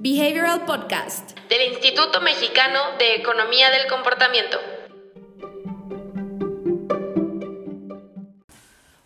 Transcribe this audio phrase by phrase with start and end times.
[0.00, 4.56] Behavioral Podcast del Instituto Mexicano de Economía del Comportamiento.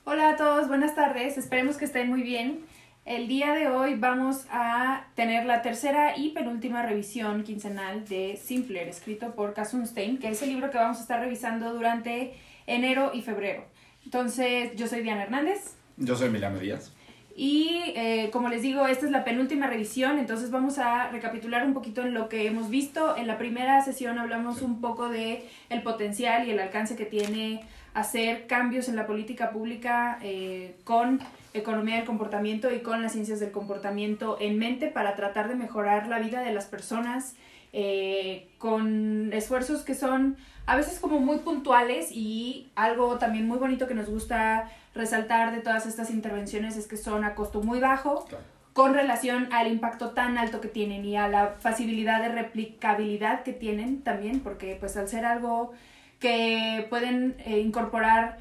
[0.05, 2.67] Hola a todos, buenas tardes, esperemos que estén muy bien.
[3.07, 8.87] El día de hoy vamos a tener la tercera y penúltima revisión quincenal de Simpler,
[8.87, 12.35] escrito por Kasunstein, que es el libro que vamos a estar revisando durante
[12.67, 13.65] enero y febrero.
[14.05, 15.75] Entonces, yo soy Diana Hernández.
[15.97, 16.93] Yo soy Emiliano Díaz.
[17.35, 21.73] Y eh, como les digo, esta es la penúltima revisión, entonces vamos a recapitular un
[21.73, 23.17] poquito en lo que hemos visto.
[23.17, 27.63] En la primera sesión hablamos un poco de el potencial y el alcance que tiene
[27.95, 31.21] hacer cambios en la política pública eh, con
[31.55, 36.09] economía del comportamiento y con las ciencias del comportamiento en mente para tratar de mejorar
[36.09, 37.35] la vida de las personas
[37.75, 40.37] eh, con esfuerzos que son
[40.67, 45.61] a veces como muy puntuales y algo también muy bonito que nos gusta resaltar de
[45.61, 48.27] todas estas intervenciones es que son a costo muy bajo
[48.73, 53.53] con relación al impacto tan alto que tienen y a la facilidad de replicabilidad que
[53.53, 55.73] tienen también, porque pues al ser algo
[56.19, 58.39] que pueden eh, incorporar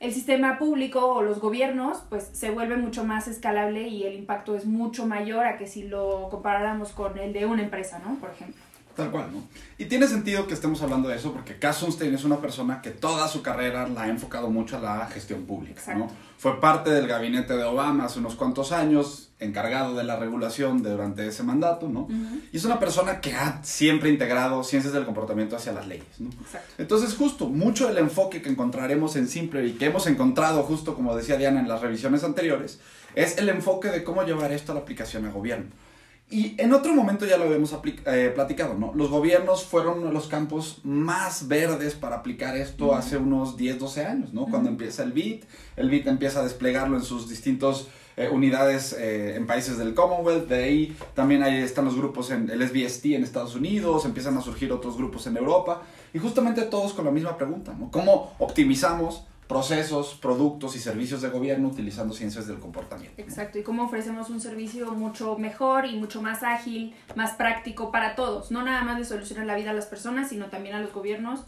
[0.00, 4.56] el sistema público o los gobiernos, pues se vuelve mucho más escalable y el impacto
[4.56, 8.16] es mucho mayor a que si lo comparáramos con el de una empresa, ¿no?
[8.16, 8.60] Por ejemplo.
[8.94, 9.42] Tal cual, ¿no?
[9.78, 13.26] Y tiene sentido que estemos hablando de eso porque Sunstein es una persona que toda
[13.26, 16.10] su carrera la ha enfocado mucho a la gestión pública, ¿no?
[16.36, 20.90] Fue parte del gabinete de Obama hace unos cuantos años, encargado de la regulación de,
[20.90, 22.08] durante ese mandato, ¿no?
[22.52, 26.30] Y es una persona que ha siempre integrado ciencias del comportamiento hacia las leyes, ¿no?
[26.78, 31.16] Entonces, justo, mucho del enfoque que encontraremos en Simple y que hemos encontrado, justo como
[31.16, 32.80] decía Diana en las revisiones anteriores,
[33.14, 35.66] es el enfoque de cómo llevar esto a la aplicación a gobierno.
[36.32, 38.94] Y en otro momento ya lo habíamos eh, platicado, ¿no?
[38.94, 43.78] Los gobiernos fueron uno de los campos más verdes para aplicar esto hace unos 10,
[43.78, 44.46] 12 años, ¿no?
[44.46, 45.44] Cuando empieza el BIT,
[45.76, 50.48] el BIT empieza a desplegarlo en sus distintos eh, unidades eh, en países del Commonwealth,
[50.48, 54.40] de ahí también ahí están los grupos en el SBST en Estados Unidos, empiezan a
[54.40, 55.82] surgir otros grupos en Europa,
[56.14, 57.90] y justamente todos con la misma pregunta, ¿no?
[57.90, 63.20] ¿Cómo optimizamos procesos, productos y servicios de gobierno utilizando ciencias del comportamiento.
[63.20, 68.14] Exacto, y cómo ofrecemos un servicio mucho mejor y mucho más ágil, más práctico para
[68.14, 70.94] todos, no nada más de solucionar la vida a las personas, sino también a los
[70.94, 71.40] gobiernos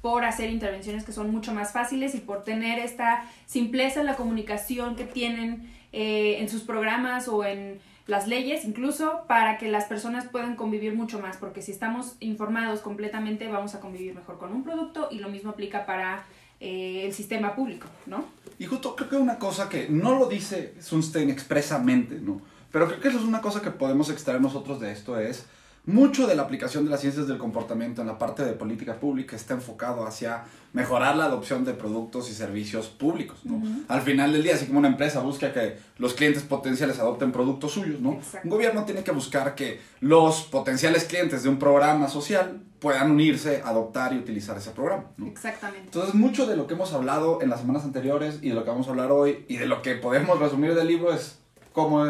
[0.00, 4.16] por hacer intervenciones que son mucho más fáciles y por tener esta simpleza en la
[4.16, 9.84] comunicación que tienen eh, en sus programas o en las leyes, incluso para que las
[9.84, 14.52] personas puedan convivir mucho más, porque si estamos informados completamente vamos a convivir mejor con
[14.52, 16.24] un producto y lo mismo aplica para
[16.60, 18.26] eh, el sistema público, ¿no?
[18.58, 22.40] Y justo creo que una cosa que no lo dice Sunstein expresamente, ¿no?
[22.70, 25.46] Pero creo que eso es una cosa que podemos extraer nosotros de esto es
[25.86, 29.36] mucho de la aplicación de las ciencias del comportamiento en la parte de política pública
[29.36, 33.38] está enfocado hacia mejorar la adopción de productos y servicios públicos.
[33.44, 33.62] ¿no?
[33.88, 37.72] Al final del día, así como una empresa busca que los clientes potenciales adopten productos
[37.72, 38.20] suyos, ¿no?
[38.44, 43.62] un gobierno tiene que buscar que los potenciales clientes de un programa social puedan unirse,
[43.64, 45.04] adoptar y utilizar ese programa.
[45.16, 45.26] ¿no?
[45.26, 45.86] Exactamente.
[45.86, 48.70] Entonces, mucho de lo que hemos hablado en las semanas anteriores y de lo que
[48.70, 51.38] vamos a hablar hoy y de lo que podemos resumir del libro es
[51.72, 52.06] cómo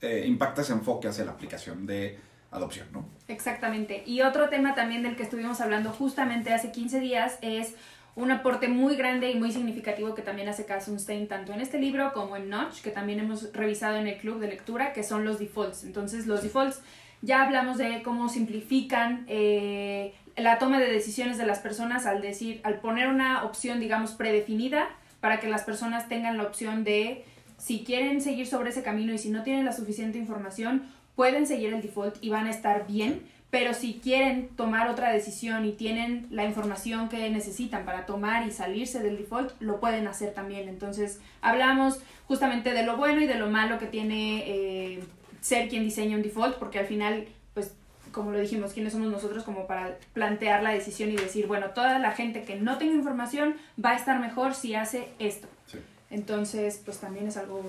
[0.00, 2.18] eh, impacta ese enfoque hacia la aplicación de
[2.54, 3.08] adopción, ¿no?
[3.28, 4.02] Exactamente.
[4.06, 7.74] Y otro tema también del que estuvimos hablando justamente hace 15 días es
[8.16, 12.12] un aporte muy grande y muy significativo que también hace Kasunstein tanto en este libro
[12.12, 15.40] como en Notch, que también hemos revisado en el club de lectura, que son los
[15.40, 15.82] defaults.
[15.82, 16.80] Entonces, los defaults
[17.22, 22.60] ya hablamos de cómo simplifican eh, la toma de decisiones de las personas al decir,
[22.62, 24.88] al poner una opción, digamos, predefinida
[25.20, 27.24] para que las personas tengan la opción de
[27.56, 30.84] si quieren seguir sobre ese camino y si no tienen la suficiente información,
[31.16, 35.64] pueden seguir el default y van a estar bien, pero si quieren tomar otra decisión
[35.64, 40.34] y tienen la información que necesitan para tomar y salirse del default, lo pueden hacer
[40.34, 40.68] también.
[40.68, 45.04] Entonces, hablamos justamente de lo bueno y de lo malo que tiene eh,
[45.40, 47.74] ser quien diseña un default, porque al final, pues,
[48.10, 52.00] como lo dijimos, ¿quiénes somos nosotros como para plantear la decisión y decir, bueno, toda
[52.00, 55.46] la gente que no tenga información va a estar mejor si hace esto?
[56.10, 57.62] Entonces, pues también es algo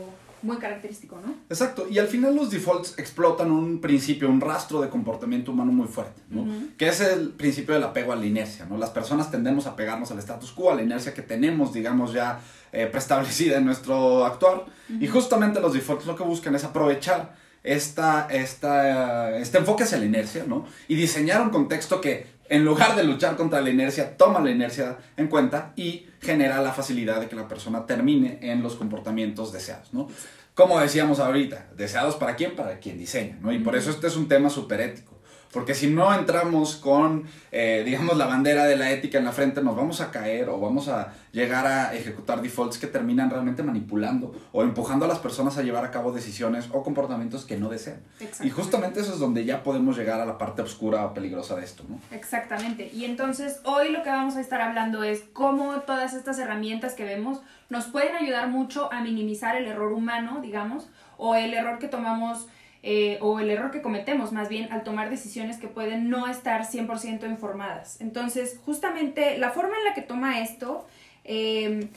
[0.46, 1.34] muy característico, ¿no?
[1.50, 5.88] Exacto, y al final los defaults explotan un principio, un rastro de comportamiento humano muy
[5.88, 6.46] fuerte, ¿no?
[6.78, 8.78] Que es el principio del apego a la inercia, ¿no?
[8.78, 12.40] Las personas tendemos a pegarnos al status quo, a la inercia que tenemos, digamos, ya
[12.72, 14.66] eh, preestablecida en nuestro actuar,
[15.00, 20.06] y justamente los defaults lo que buscan es aprovechar esta, esta, este enfoque hacia la
[20.06, 20.66] inercia, ¿no?
[20.88, 24.98] Y diseñar un contexto que en lugar de luchar contra la inercia, toma la inercia
[25.18, 29.94] en cuenta y genera la facilidad de que la persona termine en los comportamientos deseados,
[29.94, 30.08] ¿no?
[30.54, 32.56] Como decíamos ahorita, deseados para quién?
[32.56, 33.52] Para quien diseña, ¿no?
[33.52, 35.15] Y por eso este es un tema súper ético.
[35.56, 39.62] Porque si no entramos con, eh, digamos, la bandera de la ética en la frente,
[39.62, 44.36] nos vamos a caer o vamos a llegar a ejecutar defaults que terminan realmente manipulando
[44.52, 48.02] o empujando a las personas a llevar a cabo decisiones o comportamientos que no desean.
[48.44, 51.64] Y justamente eso es donde ya podemos llegar a la parte oscura o peligrosa de
[51.64, 52.02] esto, ¿no?
[52.12, 52.92] Exactamente.
[52.94, 57.06] Y entonces hoy lo que vamos a estar hablando es cómo todas estas herramientas que
[57.06, 61.88] vemos nos pueden ayudar mucho a minimizar el error humano, digamos, o el error que
[61.88, 62.48] tomamos
[62.88, 66.68] eh, o el error que cometemos más bien al tomar decisiones que pueden no estar
[66.68, 68.00] 100% informadas.
[68.00, 70.86] Entonces, justamente la forma en la que toma esto,
[71.24, 71.90] eh,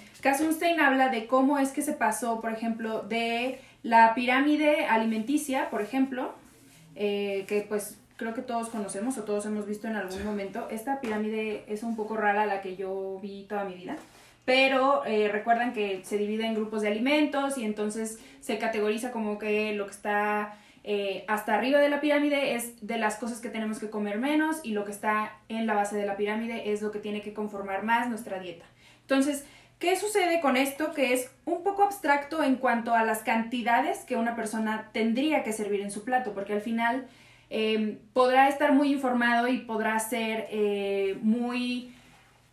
[0.80, 6.32] habla de cómo es que se pasó, por ejemplo, de la pirámide alimenticia, por ejemplo,
[6.96, 10.68] eh, que pues creo que todos conocemos o todos hemos visto en algún momento.
[10.70, 13.98] Esta pirámide es un poco rara la que yo vi toda mi vida
[14.46, 19.38] pero eh, recuerdan que se divide en grupos de alimentos y entonces se categoriza como
[19.38, 23.50] que lo que está eh, hasta arriba de la pirámide es de las cosas que
[23.50, 26.82] tenemos que comer menos y lo que está en la base de la pirámide es
[26.82, 28.64] lo que tiene que conformar más nuestra dieta.
[29.02, 29.44] Entonces,
[29.78, 30.92] ¿qué sucede con esto?
[30.92, 35.52] Que es un poco abstracto en cuanto a las cantidades que una persona tendría que
[35.52, 37.06] servir en su plato, porque al final
[37.50, 41.92] em, podrá estar muy informado y podrá ser eh, muy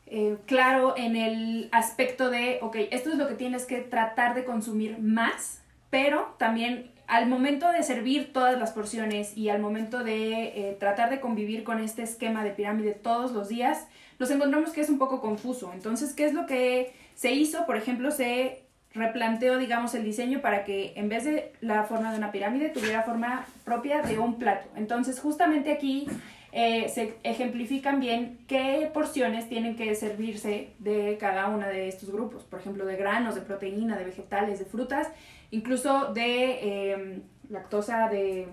[0.08, 4.46] eh, claro en el aspecto de, ok, esto es lo que tienes que tratar de
[4.46, 10.70] consumir más, pero también al momento de servir todas las porciones y al momento de
[10.70, 13.88] eh, tratar de convivir con este esquema de pirámide todos los días,
[14.20, 15.72] nos encontramos que es un poco confuso.
[15.74, 17.66] Entonces, ¿qué es lo que se hizo?
[17.66, 18.64] Por ejemplo, se
[18.94, 23.04] replanteó, digamos, el diseño para que en vez de la forma de una pirámide tuviera
[23.04, 24.68] forma propia de un plato.
[24.76, 26.08] Entonces, justamente aquí
[26.58, 32.44] eh, se ejemplifican bien qué porciones tienen que servirse de cada uno de estos grupos.
[32.44, 35.10] Por ejemplo, de granos, de proteína, de vegetales, de frutas
[35.52, 38.48] incluso de em, lactosa, de,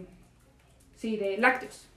[0.96, 1.88] sí, de lácteos.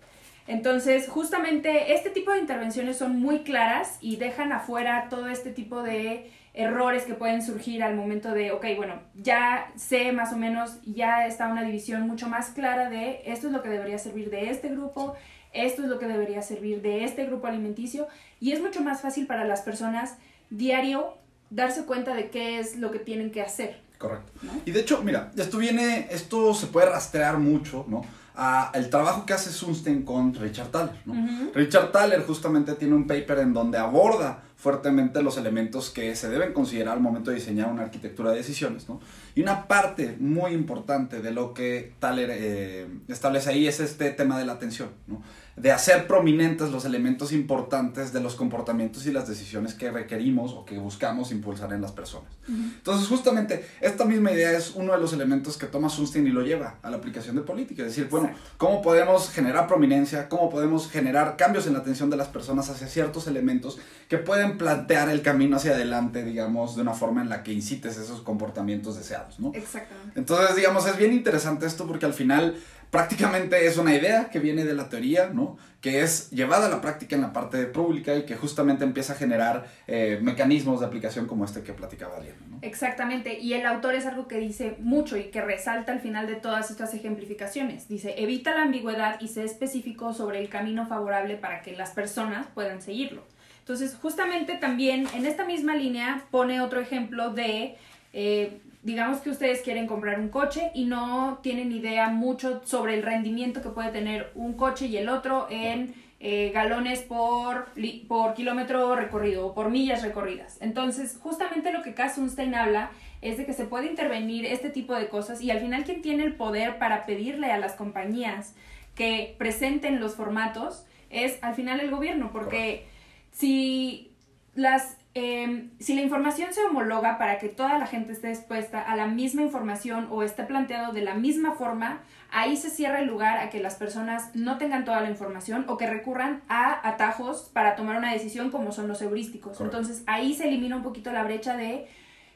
[0.47, 5.81] Entonces, justamente este tipo de intervenciones son muy claras y dejan afuera todo este tipo
[5.81, 10.79] de errores que pueden surgir al momento de, ok, bueno, ya sé más o menos,
[10.85, 14.51] ya está una división mucho más clara de esto es lo que debería servir de
[14.51, 15.15] este grupo,
[15.55, 18.07] esto es lo que debería servir de este grupo alimenticio
[18.39, 20.15] y es mucho más fácil para las personas
[20.49, 21.13] diario
[21.49, 23.79] darse cuenta de qué es lo que tienen que hacer.
[23.97, 24.31] Correcto.
[24.65, 28.03] Y de hecho, mira, esto viene, esto se puede rastrear mucho, ¿no?
[28.35, 31.51] A el trabajo que hace Sunstein con Richard Thaler, ¿no?
[31.53, 36.51] Richard Thaler justamente tiene un paper en donde aborda fuertemente los elementos que se deben
[36.51, 38.99] considerar al momento de diseñar una arquitectura de decisiones, ¿no?
[39.35, 44.37] Y una parte muy importante de lo que Thaler eh, establece ahí es este tema
[44.37, 45.21] de la atención, ¿no?
[45.55, 50.65] De hacer prominentes los elementos importantes de los comportamientos y las decisiones que requerimos o
[50.65, 52.29] que buscamos impulsar en las personas.
[52.47, 56.41] Entonces, justamente, esta misma idea es uno de los elementos que toma Sunstein y lo
[56.41, 57.83] lleva a la aplicación de política.
[57.83, 60.27] Es decir, bueno, ¿cómo podemos generar prominencia?
[60.27, 63.79] ¿Cómo podemos generar cambios en la atención de las personas hacia ciertos elementos
[64.09, 67.97] que pueden plantear el camino hacia adelante, digamos, de una forma en la que incites
[67.97, 69.51] esos comportamientos deseados, ¿no?
[69.53, 70.19] Exactamente.
[70.19, 72.57] Entonces, digamos, es bien interesante esto porque al final
[72.95, 75.57] prácticamente es una idea que viene de la teoría, ¿no?
[75.81, 79.15] Que es llevada a la práctica en la parte pública y que justamente empieza a
[79.17, 82.39] generar eh, mecanismos de aplicación como este que platicaba Diana.
[82.61, 86.35] Exactamente, y el autor es algo que dice mucho y que resalta al final de
[86.35, 87.89] todas estas ejemplificaciones.
[87.89, 92.47] Dice, evita la ambigüedad y sé específico sobre el camino favorable para que las personas
[92.53, 93.23] puedan seguirlo.
[93.59, 97.75] Entonces, justamente también en esta misma línea pone otro ejemplo de...
[98.13, 103.01] Eh, digamos que ustedes quieren comprar un coche y no tienen idea mucho sobre el
[103.01, 107.69] rendimiento que puede tener un coche y el otro en eh, galones por,
[108.07, 110.59] por kilómetro recorrido o por millas recorridas.
[110.61, 115.09] Entonces, justamente lo que Kasunstein habla es de que se puede intervenir este tipo de
[115.09, 118.53] cosas y al final quien tiene el poder para pedirle a las compañías
[118.93, 122.85] que presenten los formatos es al final el gobierno, porque
[123.31, 124.11] si
[124.53, 128.97] las Em, si la información se homologa para que toda la gente esté expuesta a
[128.97, 133.37] la misma información o esté planteado de la misma forma, ahí se cierra el lugar
[133.37, 137.77] a que las personas no tengan toda la información o que recurran a atajos para
[137.77, 139.61] tomar una decisión como son los heurísticos.
[139.61, 141.87] Entonces ahí se elimina un poquito la brecha de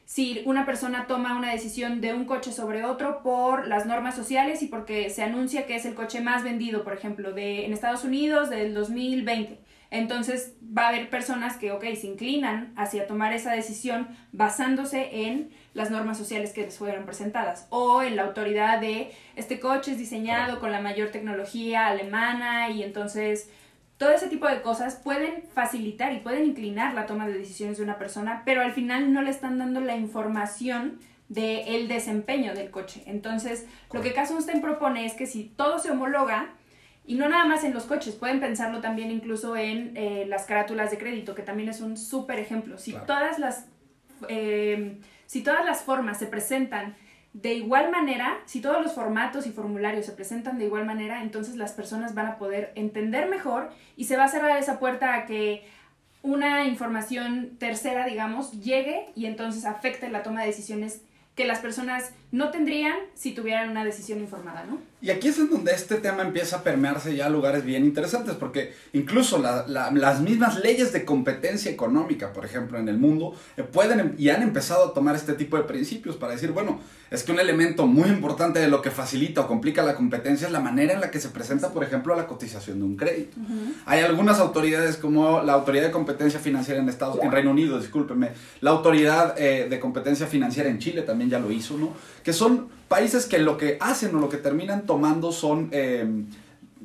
[0.06, 4.62] si una persona toma una decisión de un coche sobre otro por las normas sociales
[4.62, 8.04] y porque se anuncia que es el coche más vendido, por ejemplo, de, en Estados
[8.04, 13.52] Unidos del 2020 entonces va a haber personas que, ok, se inclinan hacia tomar esa
[13.52, 19.12] decisión basándose en las normas sociales que les fueron presentadas o en la autoridad de
[19.36, 23.50] este coche es diseñado con la mayor tecnología alemana y entonces
[23.98, 27.84] todo ese tipo de cosas pueden facilitar y pueden inclinar la toma de decisiones de
[27.84, 32.70] una persona, pero al final no le están dando la información del el desempeño del
[32.70, 33.02] coche.
[33.06, 36.54] Entonces, lo que Kasunstein propone es que si todo se homologa,
[37.04, 40.90] Y no nada más en los coches, pueden pensarlo también incluso en eh, las carátulas
[40.90, 42.78] de crédito, que también es un súper ejemplo.
[42.78, 43.66] Si, todas las,
[44.28, 46.94] eh, si todas las formas se presentan
[47.32, 51.56] de igual manera, si todos los formatos y formularios se presentan de igual manera, entonces
[51.56, 55.26] las personas van a poder entender mejor y se va a cerrar esa puerta a
[55.26, 55.64] que
[56.22, 61.02] una información tercera, digamos, llegue y entonces afecte la toma de decisiones
[61.34, 64.78] que las personas no tendrían si tuvieran una decisión informada, ¿no?
[65.02, 68.34] Y aquí es en donde este tema empieza a permearse ya a lugares bien interesantes,
[68.34, 74.14] porque incluso las mismas leyes de competencia económica, por ejemplo, en el mundo, eh, pueden
[74.18, 76.80] y han empezado a tomar este tipo de principios para decir, bueno,
[77.10, 80.52] es que un elemento muy importante de lo que facilita o complica la competencia es
[80.52, 83.36] la manera en la que se presenta, por ejemplo, la cotización de un crédito.
[83.86, 88.30] Hay algunas autoridades como la Autoridad de Competencia Financiera en Estados en Reino Unido, discúlpeme,
[88.60, 91.94] la Autoridad eh, de Competencia Financiera en Chile también ya lo hizo, ¿no?
[92.22, 96.24] Que son países que lo que hacen o lo que terminan tomando son eh,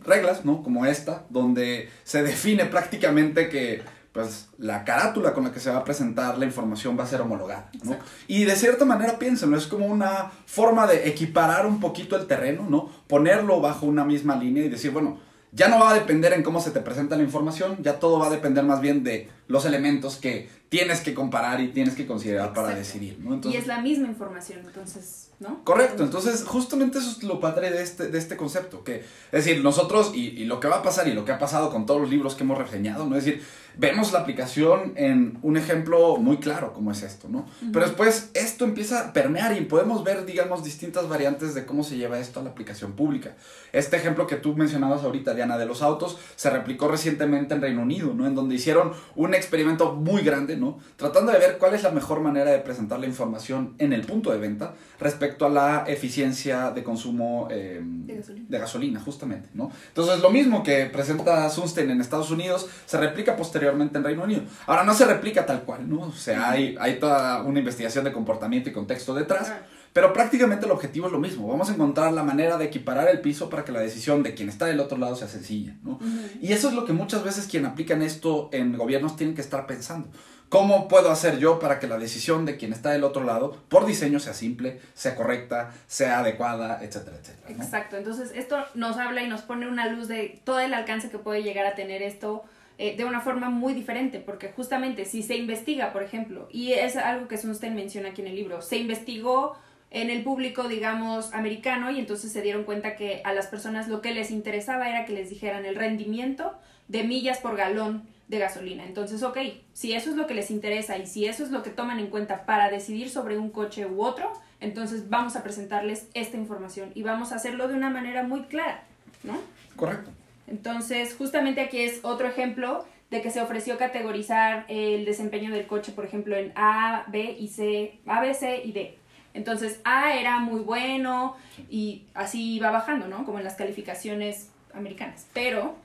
[0.04, 0.63] reglas, ¿no?
[0.63, 3.82] Como esta, donde se define prácticamente que
[4.15, 7.20] pues la carátula con la que se va a presentar la información va a ser
[7.20, 7.98] homologada, ¿no?
[8.27, 12.65] Y de cierta manera piénsenlo, es como una forma de equiparar un poquito el terreno,
[12.70, 12.89] ¿no?
[13.08, 15.20] Ponerlo bajo una misma línea y decir, bueno,
[15.51, 18.27] ya no va a depender en cómo se te presenta la información, ya todo va
[18.27, 22.53] a depender más bien de los elementos que tienes que comparar y tienes que considerar
[22.53, 23.39] para decidir, ¿no?
[23.49, 25.63] y es la misma información, entonces, ¿no?
[25.63, 29.63] Correcto, entonces justamente eso es lo padre de este, de este concepto, que es decir,
[29.63, 32.01] nosotros y, y lo que va a pasar y lo que ha pasado con todos
[32.01, 33.15] los libros que hemos reseñado, ¿no?
[33.15, 33.43] Es decir,
[33.77, 37.45] vemos la aplicación en un ejemplo muy claro como es esto, ¿no?
[37.73, 41.97] Pero después esto empieza a permear y podemos ver, digamos, distintas variantes de cómo se
[41.97, 43.35] lleva esto a la aplicación pública.
[43.73, 47.81] Este ejemplo que tú mencionabas ahorita, Diana, de los autos, se replicó recientemente en Reino
[47.81, 48.25] Unido, ¿no?
[48.25, 50.80] En donde hicieron un experimento muy grande, ¿no?
[50.96, 54.32] Tratando de ver cuál es la mejor manera de presentar la información en el punto
[54.32, 58.46] de venta respecto a la eficiencia de consumo eh, de, gasolina.
[58.50, 59.00] de, gasolina.
[59.00, 59.72] justamente, ¿no?
[59.88, 64.42] Entonces, lo mismo que presenta Sunstein en Estados Unidos se replica posteriormente en Reino Unido.
[64.68, 66.01] Ahora no se replica tal cual, ¿no?
[66.01, 69.51] O sea, hay, hay toda una investigación de comportamiento y contexto detrás.
[69.95, 71.47] Pero prácticamente el objetivo es lo mismo.
[71.47, 74.49] Vamos a encontrar la manera de equiparar el piso para que la decisión de quien
[74.49, 75.77] está del otro lado sea sencilla.
[75.83, 75.99] ¿no?
[76.41, 79.65] Y eso es lo que muchas veces quien aplican esto en gobiernos tienen que estar
[79.65, 80.09] pensando.
[80.49, 83.85] ¿Cómo puedo hacer yo para que la decisión de quien está del otro lado, por
[83.85, 87.63] diseño, sea simple, sea correcta, sea adecuada, etcétera, etcétera?
[87.63, 87.95] Exacto.
[87.95, 91.41] Entonces, esto nos habla y nos pone una luz de todo el alcance que puede
[91.41, 92.43] llegar a tener esto
[92.77, 96.97] eh, de una forma muy diferente, porque justamente si se investiga, por ejemplo, y es
[96.97, 99.55] algo que Sunstein menciona aquí en el libro, se investigó
[99.95, 104.01] en el público, digamos, americano y entonces se dieron cuenta que a las personas lo
[104.01, 106.51] que les interesaba era que les dijeran el rendimiento
[106.89, 108.83] de millas por galón de gasolina.
[108.83, 109.37] Entonces, ok,
[109.71, 112.07] si eso es lo que les interesa y si eso es lo que toman en
[112.07, 117.03] cuenta para decidir sobre un coche u otro, entonces vamos a presentarles esta información y
[117.03, 118.83] vamos a hacerlo de una manera muy clara,
[119.23, 119.39] ¿no?
[119.77, 120.11] Correcto.
[120.47, 125.93] Entonces, justamente aquí es otro ejemplo de que se ofreció categorizar el desempeño del coche,
[125.93, 128.97] por ejemplo, en A, B y C, A, B, C y D.
[129.36, 131.36] Entonces, A era muy bueno
[131.70, 133.25] y así iba bajando, ¿no?
[133.25, 135.27] Como en las calificaciones americanas.
[135.34, 135.75] Pero,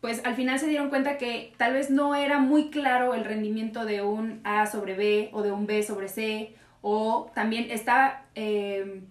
[0.00, 3.84] pues al final se dieron cuenta que tal vez no era muy claro el rendimiento
[3.84, 8.24] de un A sobre B o de un B sobre C, o también estaba...
[8.34, 9.02] Eh,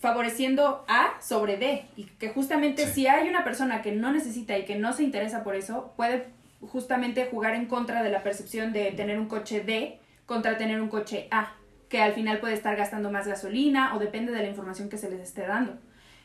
[0.00, 4.64] favoreciendo A sobre D y que justamente si hay una persona que no necesita y
[4.64, 6.28] que no se interesa por eso, puede
[6.60, 10.88] justamente jugar en contra de la percepción de tener un coche D contra tener un
[10.88, 11.54] coche A,
[11.90, 15.10] que al final puede estar gastando más gasolina o depende de la información que se
[15.10, 15.74] les esté dando.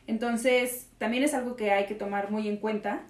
[0.06, 3.02] Entonces, también es algo que hay que tomar muy en cuenta.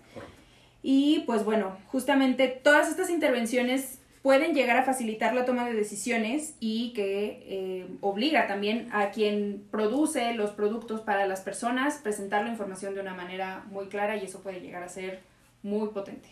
[0.82, 6.54] Y pues bueno, justamente todas estas intervenciones pueden llegar a facilitar la toma de decisiones
[6.58, 12.50] y que eh, obliga también a quien produce los productos para las personas presentar la
[12.50, 15.20] información de una manera muy clara y eso puede llegar a ser
[15.62, 16.28] muy potente.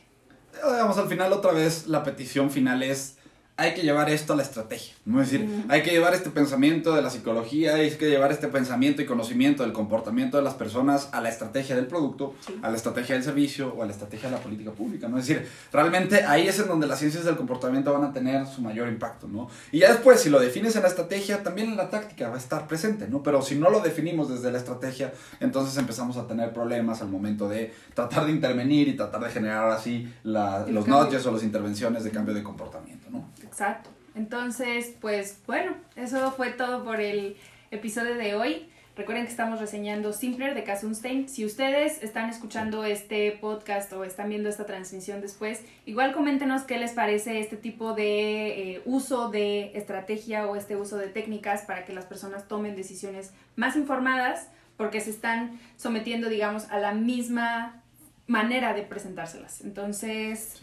[0.55, 3.19] Digamos, al final otra vez la petición final es
[3.57, 4.95] hay que llevar esto a la estrategia.
[5.05, 5.23] ¿no?
[5.23, 9.01] Es decir, hay que llevar este pensamiento de la psicología, hay que llevar este pensamiento
[9.01, 13.15] y conocimiento del comportamiento de las personas a la estrategia del producto, a la estrategia
[13.15, 15.07] del servicio o a la estrategia de la política pública.
[15.07, 15.19] ¿no?
[15.19, 18.61] Es decir, realmente ahí es en donde las ciencias del comportamiento van a tener su
[18.61, 19.29] mayor impacto.
[19.29, 19.49] ¿no?
[19.71, 22.39] Y ya después, si lo defines en la estrategia, también en la táctica va a
[22.39, 23.07] estar presente.
[23.07, 23.23] ¿no?
[23.23, 27.49] Pero si no lo definimos desde la estrategia, entonces empezamos a tener problemas al momento
[27.49, 32.11] de tratar de intervenir y tratar de generar así los notches o las intervenciones de
[32.11, 33.07] cambio de comportamiento.
[33.11, 33.25] ¿no?
[33.55, 33.89] Exacto.
[34.17, 37.37] Entonces, pues bueno, eso fue todo por el
[37.71, 38.69] episodio de hoy.
[38.97, 41.29] Recuerden que estamos reseñando Simpler de Kasunstein.
[41.29, 46.79] Si ustedes están escuchando este podcast o están viendo esta transmisión después, igual coméntenos qué
[46.79, 51.85] les parece este tipo de eh, uso de estrategia o este uso de técnicas para
[51.85, 57.85] que las personas tomen decisiones más informadas porque se están sometiendo, digamos, a la misma
[58.27, 59.61] manera de presentárselas.
[59.61, 60.61] Entonces,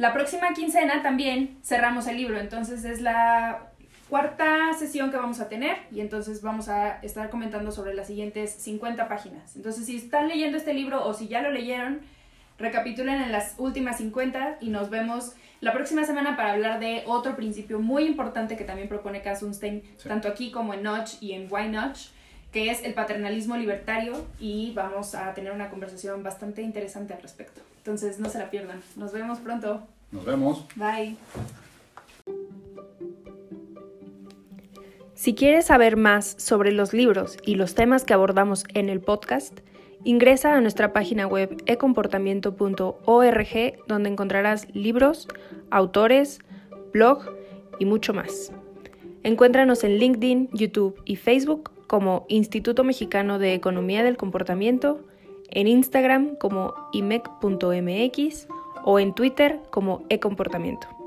[0.00, 3.70] la próxima quincena también cerramos el libro, entonces es la
[4.08, 8.50] cuarta sesión que vamos a tener y entonces vamos a estar comentando sobre las siguientes
[8.50, 9.54] 50 páginas.
[9.56, 12.00] Entonces, si están leyendo este libro o si ya lo leyeron,
[12.58, 17.36] recapitulen en las últimas 50 y nos vemos la próxima semana para hablar de otro
[17.36, 19.44] principio muy importante que también propone Cass
[20.08, 22.06] tanto aquí como en Notch y en Why Notch,
[22.52, 27.60] que es el paternalismo libertario y vamos a tener una conversación bastante interesante al respecto.
[27.80, 28.82] Entonces, no se la pierdan.
[28.96, 29.80] Nos vemos pronto.
[30.12, 30.64] Nos vemos.
[30.76, 31.16] Bye.
[35.14, 39.58] Si quieres saber más sobre los libros y los temas que abordamos en el podcast,
[40.04, 45.28] ingresa a nuestra página web ecomportamiento.org donde encontrarás libros,
[45.70, 46.38] autores,
[46.92, 47.24] blog
[47.78, 48.52] y mucho más.
[49.22, 55.04] Encuéntranos en LinkedIn, YouTube y Facebook como Instituto Mexicano de Economía del Comportamiento,
[55.50, 58.48] en Instagram como imec.mx
[58.84, 60.99] o en Twitter como ecomportamiento.